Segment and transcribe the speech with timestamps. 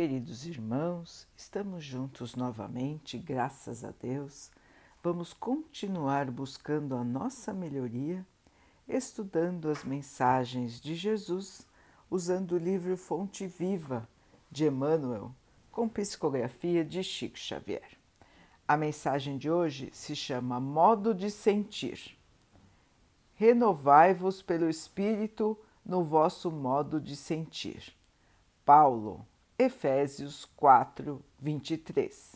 [0.00, 4.50] Queridos irmãos, estamos juntos novamente, graças a Deus.
[5.02, 8.26] Vamos continuar buscando a nossa melhoria,
[8.88, 11.66] estudando as mensagens de Jesus,
[12.10, 14.08] usando o livro Fonte Viva
[14.50, 15.34] de Emmanuel,
[15.70, 17.98] com psicografia de Chico Xavier.
[18.66, 22.16] A mensagem de hoje se chama Modo de Sentir.
[23.34, 27.94] Renovai-vos pelo Espírito no vosso modo de sentir.
[28.64, 29.26] Paulo,
[29.62, 32.34] Efésios 4, 23.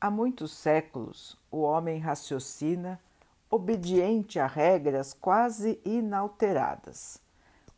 [0.00, 2.98] Há muitos séculos o homem raciocina
[3.50, 7.20] obediente a regras quase inalteradas,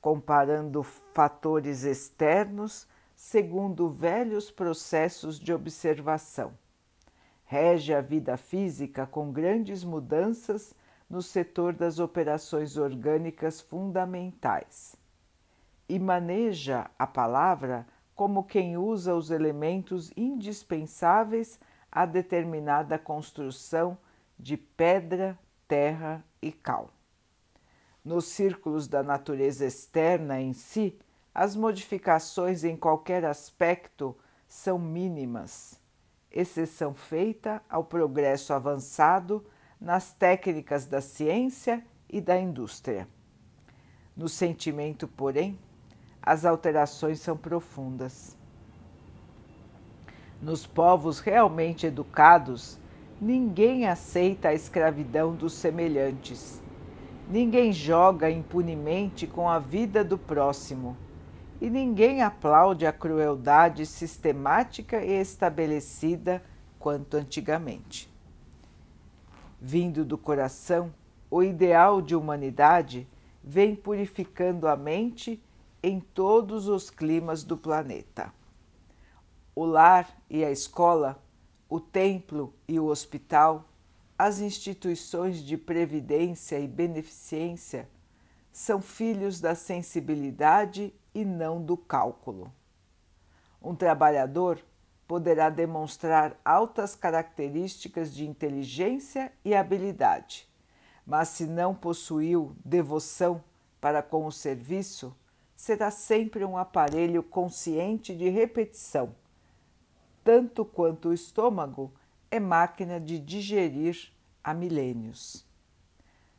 [0.00, 6.52] comparando fatores externos segundo velhos processos de observação.
[7.44, 10.72] Rege a vida física com grandes mudanças
[11.10, 14.94] no setor das operações orgânicas fundamentais
[15.88, 17.84] e maneja a palavra
[18.16, 21.60] como quem usa os elementos indispensáveis
[21.92, 23.96] a determinada construção
[24.38, 26.90] de pedra, terra e cal.
[28.02, 30.98] Nos círculos da natureza externa em si,
[31.34, 34.16] as modificações em qualquer aspecto
[34.48, 35.78] são mínimas,
[36.30, 39.44] exceção feita ao progresso avançado
[39.78, 43.06] nas técnicas da ciência e da indústria.
[44.16, 45.58] No sentimento, porém,
[46.26, 48.36] as alterações são profundas.
[50.42, 52.80] Nos povos realmente educados,
[53.20, 56.60] ninguém aceita a escravidão dos semelhantes.
[57.30, 60.96] Ninguém joga impunemente com a vida do próximo.
[61.60, 66.42] E ninguém aplaude a crueldade sistemática e estabelecida
[66.78, 68.12] quanto antigamente.
[69.58, 70.92] Vindo do coração,
[71.30, 73.08] o ideal de humanidade
[73.42, 75.42] vem purificando a mente
[75.86, 78.34] em todos os climas do planeta.
[79.54, 81.22] O lar e a escola,
[81.68, 83.68] o templo e o hospital,
[84.18, 87.88] as instituições de previdência e beneficência
[88.50, 92.52] são filhos da sensibilidade e não do cálculo.
[93.62, 94.58] Um trabalhador
[95.06, 100.48] poderá demonstrar altas características de inteligência e habilidade,
[101.06, 103.40] mas se não possuiu devoção
[103.80, 105.14] para com o serviço,
[105.66, 109.12] será sempre um aparelho consciente de repetição,
[110.22, 111.92] tanto quanto o estômago
[112.30, 114.12] é máquina de digerir
[114.44, 115.44] há milênios.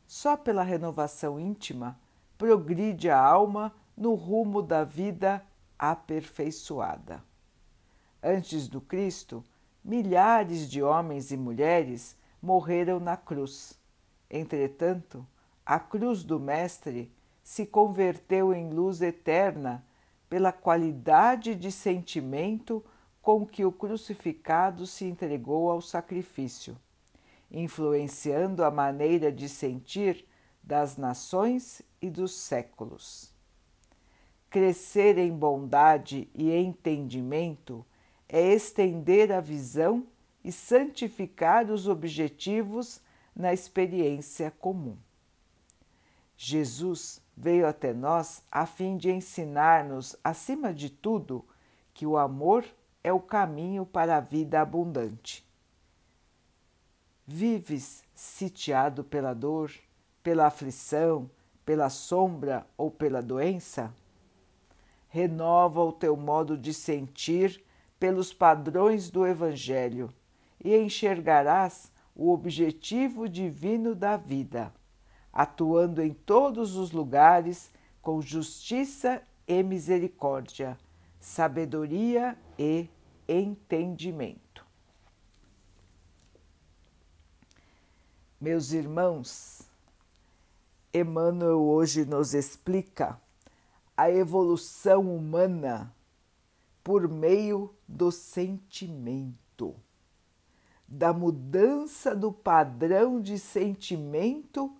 [0.06, 2.00] Só pela renovação íntima
[2.38, 5.44] progride a alma no rumo da vida
[5.78, 7.22] aperfeiçoada.
[8.22, 9.44] Antes do Cristo,
[9.84, 13.78] milhares de homens e mulheres morreram na cruz.
[14.30, 15.26] Entretanto,
[15.66, 17.12] a cruz do Mestre
[17.48, 19.82] se converteu em luz eterna
[20.28, 22.84] pela qualidade de sentimento
[23.22, 26.76] com que o crucificado se entregou ao sacrifício,
[27.50, 30.26] influenciando a maneira de sentir
[30.62, 33.32] das nações e dos séculos.
[34.50, 37.82] Crescer em bondade e entendimento
[38.28, 40.06] é estender a visão
[40.44, 43.00] e santificar os objetivos
[43.34, 44.98] na experiência comum.
[46.36, 51.44] Jesus veio até nós a fim de ensinar-nos, acima de tudo,
[51.94, 52.64] que o amor
[53.02, 55.48] é o caminho para a vida abundante.
[57.24, 59.70] Vives sitiado pela dor,
[60.20, 61.30] pela aflição,
[61.64, 63.94] pela sombra ou pela doença?
[65.08, 67.64] Renova o teu modo de sentir
[68.00, 70.12] pelos padrões do Evangelho
[70.62, 74.72] e enxergarás o objetivo divino da vida
[75.38, 77.70] atuando em todos os lugares
[78.02, 80.76] com justiça e misericórdia,
[81.20, 82.88] sabedoria e
[83.28, 84.66] entendimento.
[88.40, 89.62] Meus irmãos,
[90.92, 93.16] Emmanuel hoje nos explica
[93.96, 95.94] a evolução humana
[96.82, 99.76] por meio do sentimento,
[100.88, 104.74] da mudança do padrão de sentimento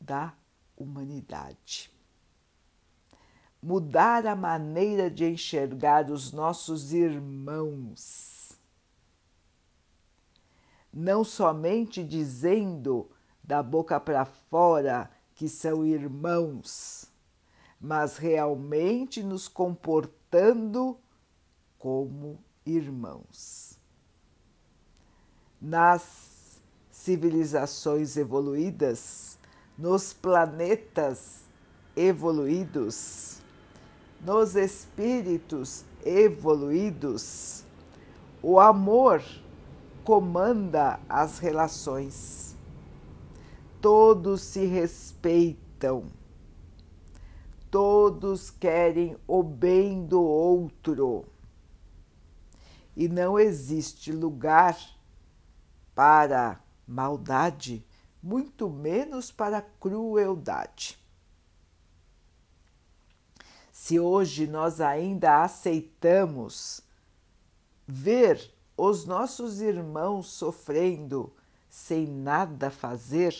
[0.00, 0.32] da
[0.76, 1.90] humanidade.
[3.60, 8.52] Mudar a maneira de enxergar os nossos irmãos.
[10.92, 13.10] Não somente dizendo
[13.42, 17.10] da boca para fora que são irmãos,
[17.80, 20.98] mas realmente nos comportando
[21.78, 23.78] como irmãos.
[25.60, 26.60] Nas
[26.90, 29.37] civilizações evoluídas,
[29.78, 31.44] nos planetas
[31.94, 33.38] evoluídos,
[34.20, 37.62] nos espíritos evoluídos,
[38.42, 39.22] o amor
[40.02, 42.56] comanda as relações.
[43.80, 46.06] Todos se respeitam,
[47.70, 51.24] todos querem o bem do outro.
[52.96, 54.76] E não existe lugar
[55.94, 57.86] para maldade,
[58.22, 60.98] muito menos para crueldade.
[63.72, 66.80] Se hoje nós ainda aceitamos
[67.86, 71.32] ver os nossos irmãos sofrendo
[71.68, 73.34] sem nada fazer,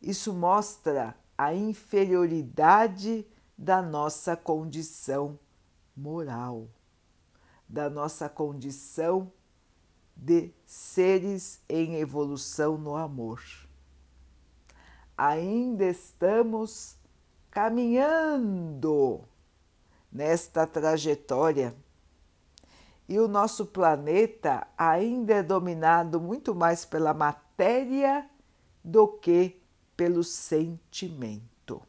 [0.00, 3.26] isso mostra a inferioridade
[3.56, 5.38] da nossa condição
[5.96, 6.68] moral
[7.68, 9.32] da nossa condição
[10.16, 13.42] de seres em evolução no amor.
[15.16, 16.96] Ainda estamos
[17.50, 19.20] caminhando
[20.10, 21.74] nesta trajetória
[23.08, 28.28] e o nosso planeta ainda é dominado muito mais pela matéria
[28.82, 29.60] do que
[29.96, 31.82] pelo sentimento.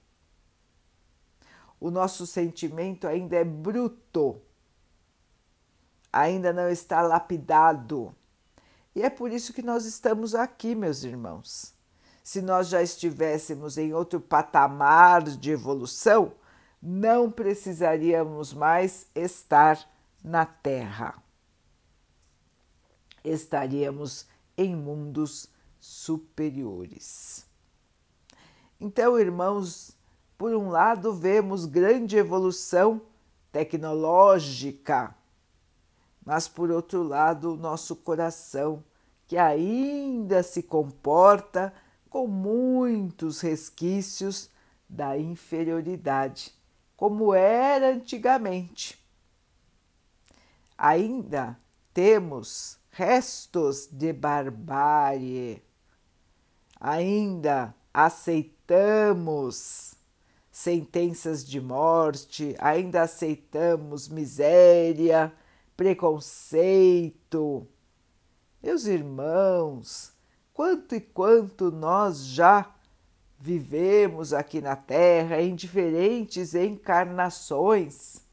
[1.79, 4.41] O nosso sentimento ainda é bruto
[6.11, 8.15] ainda não está lapidado.
[8.95, 11.73] E é por isso que nós estamos aqui, meus irmãos.
[12.23, 16.33] Se nós já estivéssemos em outro patamar de evolução,
[16.81, 19.79] não precisaríamos mais estar
[20.23, 21.21] na Terra.
[23.23, 24.27] Estaríamos
[24.57, 25.49] em mundos
[25.79, 27.45] superiores.
[28.79, 29.95] Então, irmãos,
[30.37, 33.01] por um lado, vemos grande evolução
[33.51, 35.15] tecnológica
[36.27, 38.83] mas por outro lado, o nosso coração,
[39.25, 41.73] que ainda se comporta
[42.09, 44.49] com muitos resquícios
[44.89, 46.53] da inferioridade,
[46.97, 49.01] como era antigamente.
[50.77, 51.57] Ainda
[51.93, 55.63] temos restos de barbárie,
[56.77, 58.75] ainda aceitamos
[60.51, 65.33] sentenças de morte, ainda aceitamos miséria
[65.77, 67.67] preconceito.
[68.61, 70.11] Meus irmãos,
[70.51, 72.73] quanto e quanto nós já
[73.39, 78.25] vivemos aqui na Terra em diferentes encarnações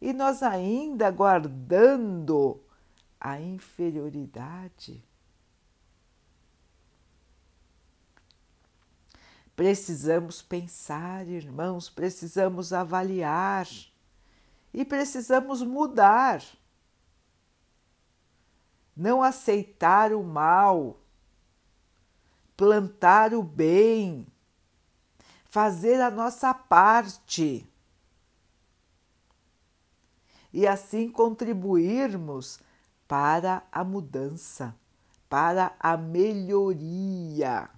[0.00, 2.60] e nós ainda guardando
[3.18, 5.02] a inferioridade.
[9.56, 13.66] Precisamos pensar, irmãos, precisamos avaliar
[14.72, 16.42] e precisamos mudar
[19.00, 21.00] não aceitar o mal,
[22.54, 24.26] plantar o bem,
[25.46, 27.66] fazer a nossa parte
[30.52, 32.60] e assim contribuirmos
[33.08, 34.76] para a mudança,
[35.30, 37.70] para a melhoria.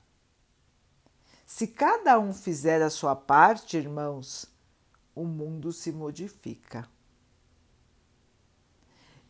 [1.47, 4.45] Se cada um fizer a sua parte, irmãos,
[5.15, 6.89] o mundo se modifica.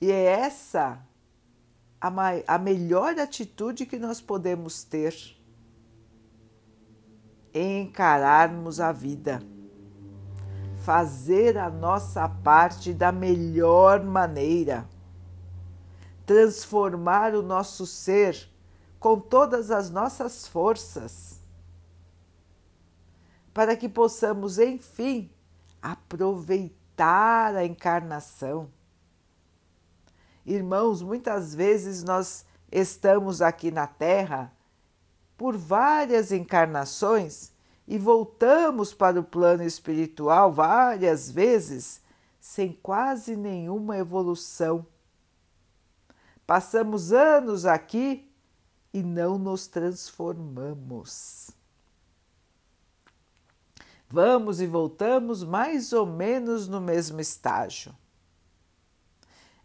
[0.00, 1.11] E é essa
[2.02, 2.10] a,
[2.56, 5.14] a melhor atitude que nós podemos ter
[7.54, 9.40] em encararmos a vida,
[10.84, 14.88] fazer a nossa parte da melhor maneira,
[16.26, 18.48] transformar o nosso ser
[18.98, 21.40] com todas as nossas forças,
[23.54, 25.30] para que possamos, enfim,
[25.80, 28.68] aproveitar a encarnação
[30.44, 34.52] Irmãos, muitas vezes nós estamos aqui na Terra
[35.36, 37.52] por várias encarnações
[37.86, 42.00] e voltamos para o plano espiritual várias vezes
[42.40, 44.84] sem quase nenhuma evolução.
[46.44, 48.28] Passamos anos aqui
[48.92, 51.50] e não nos transformamos.
[54.08, 57.94] Vamos e voltamos mais ou menos no mesmo estágio.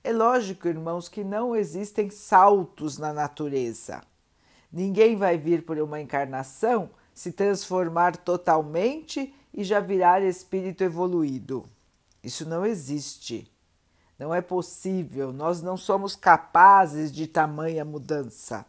[0.08, 4.02] É lógico, irmãos, que não existem saltos na natureza.
[4.72, 11.66] Ninguém vai vir por uma encarnação se transformar totalmente e já virar espírito evoluído.
[12.24, 13.52] Isso não existe.
[14.18, 18.66] Não é possível, nós não somos capazes de tamanha mudança.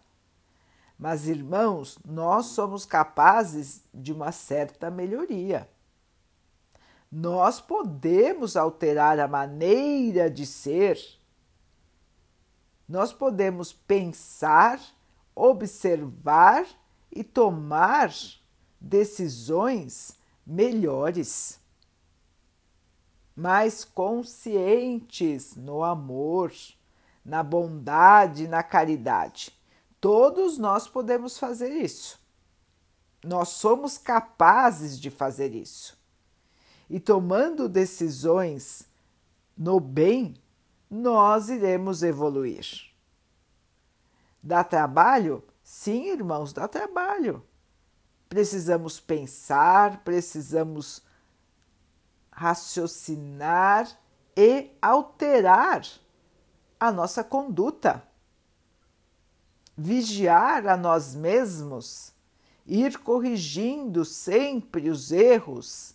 [0.99, 5.68] Mas, irmãos, nós somos capazes de uma certa melhoria.
[7.12, 11.16] Nós podemos alterar a maneira de ser
[12.88, 14.80] nós podemos pensar,
[15.35, 16.66] observar
[17.12, 18.12] e tomar
[18.80, 20.16] decisões
[20.47, 21.61] melhores.
[23.37, 26.52] mais conscientes no amor,
[27.25, 29.57] na bondade, na caridade.
[30.00, 32.18] Todos nós podemos fazer isso.
[33.23, 35.97] Nós somos capazes de fazer isso.
[36.90, 38.88] E tomando decisões
[39.57, 40.35] no bem,
[40.90, 42.66] nós iremos evoluir.
[44.42, 45.45] Dá trabalho?
[45.62, 47.42] Sim, irmãos, dá trabalho.
[48.28, 51.02] Precisamos pensar, precisamos
[52.30, 53.88] raciocinar
[54.37, 55.83] e alterar
[56.78, 58.02] a nossa conduta,
[59.76, 62.12] vigiar a nós mesmos,
[62.64, 65.95] ir corrigindo sempre os erros,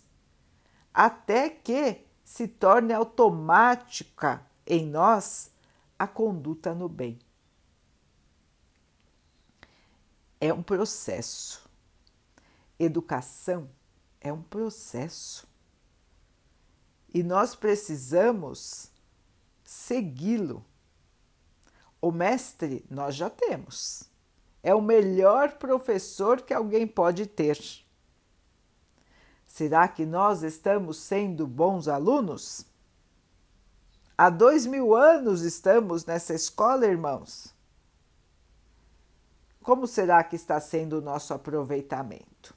[0.92, 5.50] até que se torne automática em nós
[5.98, 7.18] a conduta no bem.
[10.40, 11.62] É um processo.
[12.78, 13.68] Educação
[14.20, 15.46] é um processo
[17.14, 18.90] e nós precisamos
[19.62, 20.64] segui-lo.
[22.02, 24.10] O mestre nós já temos.
[24.62, 27.58] É o melhor professor que alguém pode ter.
[29.46, 32.66] Será que nós estamos sendo bons alunos?
[34.16, 37.52] Há dois mil anos estamos nessa escola, irmãos.
[39.60, 42.54] Como será que está sendo o nosso aproveitamento?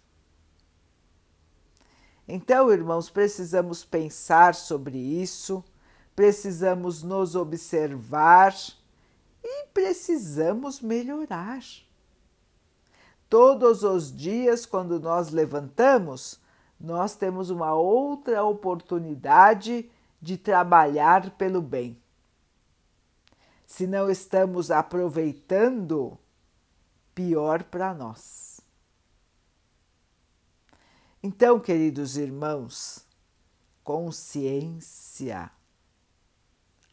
[2.28, 5.64] Então, irmãos, precisamos pensar sobre isso,
[6.16, 8.54] precisamos nos observar
[9.42, 11.64] e precisamos melhorar.
[13.30, 16.40] Todos os dias, quando nós levantamos,
[16.80, 19.90] nós temos uma outra oportunidade
[20.22, 22.02] de trabalhar pelo bem.
[23.66, 26.18] Se não estamos aproveitando,
[27.14, 28.62] pior para nós.
[31.22, 33.06] Então, queridos irmãos,
[33.84, 35.52] consciência,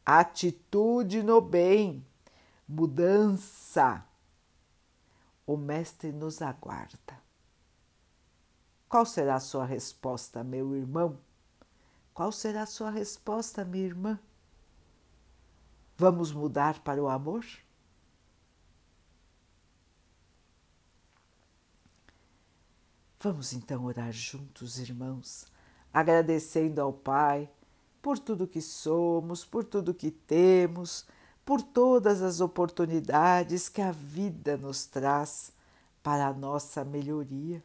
[0.04, 2.04] atitude no bem,
[2.66, 4.04] mudança.
[5.46, 7.22] O Mestre nos aguarda.
[8.88, 11.18] Qual será a sua resposta, meu irmão?
[12.14, 14.20] Qual será a sua resposta, minha irmã?
[15.98, 17.44] Vamos mudar para o amor?
[23.18, 25.46] Vamos então orar juntos, irmãos,
[25.92, 27.50] agradecendo ao Pai
[28.00, 31.06] por tudo que somos, por tudo que temos,
[31.44, 35.52] por todas as oportunidades que a vida nos traz
[36.00, 37.64] para a nossa melhoria,